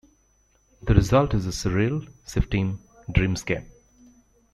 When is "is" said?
1.35-1.45